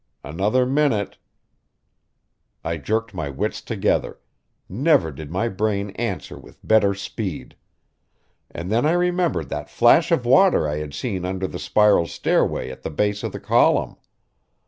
[0.23, 1.19] Another minute
[2.63, 4.17] I jerked my wits together
[4.67, 7.55] never did my brain answer with better speed.
[8.49, 12.71] And then I remembered that flash of water I had seen under the spiral stairway
[12.71, 13.95] at the base of the column.